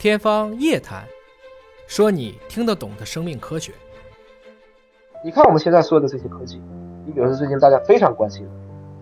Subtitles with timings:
[0.00, 1.02] 天方夜谭，
[1.86, 3.70] 说你听得懂的生命科学。
[5.22, 6.58] 你看我们现在说的这些科技，
[7.04, 8.50] 你比如说最近大家非常关心的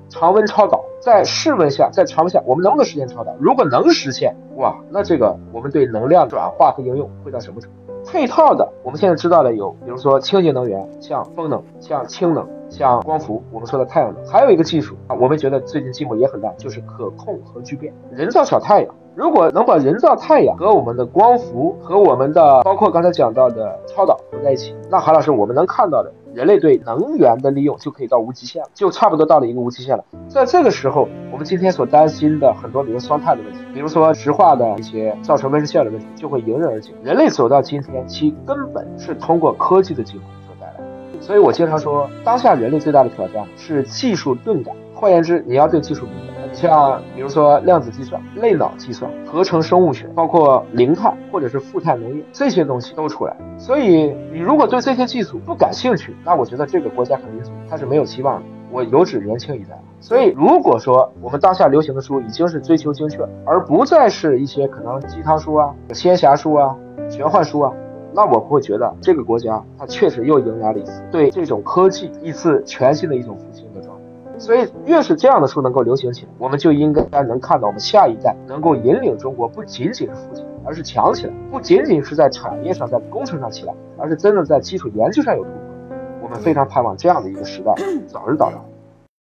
[0.08, 3.32] 常温超导，在室温下，在常温下，我们能不能实现超导？
[3.38, 7.92] 如果能实现，哇，那这个我们对能量转化和应用会到什么程度？
[8.10, 18.94] 配套的，我们现在知道的有，比如说清洁能源，像风能，像氢能，像光伏，我们说的太阳能，还有一个技术啊，我们觉得最近进步也很大，就是可控核聚变，人造小太阳。
[19.14, 30.04] 如果能把人造太阳和我们的光伏和我们的包括刚才讲到的超导合在一起，那韩老师，我们能看到的人类对能源的利用就可以到无极限了，就差不多到了一个无极限了。
[30.28, 31.08] 在这个时候，
[31.38, 36.90] 我们今天所担心的很多，比如双碳的问题，比如说石化的一些造成温室效应的问题，就会迎刃而解。
[37.00, 41.20] 人类走到今天，其根本是通过科技的进步所带来的。
[41.20, 44.74] 所以我经常说，当下人类最大的挑战是技术钝感。
[44.92, 46.52] 换言之，你要对技术敏感。
[46.52, 53.36] 像比如说量子计算、类脑计算、合成生物学，包括零碳或者是负碳农业这些东西都出来。
[53.56, 58.46] 所以你如果对这些技术不感兴趣，那我觉得这个国家可能它是没有希望的。
[58.72, 59.80] 我有指年轻一代。
[60.00, 66.74] 所以如果说我们当下流行的书已经是追求精确，而不再是一些可能鸡汤书啊、仙侠书啊、
[67.10, 67.72] 玄幻书啊，
[68.14, 74.02] 那我会觉得这个国家它确实又迎来了一次对这种科技一次全新的一种复兴的状态。
[74.38, 85.96] 所以，越是这样的书能够流行起来，我们就应该能看到我们下一代能够引领中国，不仅仅是富起来，而是强起来；不仅仅是在产业上、在工程上起来，而是真的在基础研究上有突破。
[86.22, 87.74] 我们非常盼望这样的一个时代
[88.06, 88.77] 早日到来。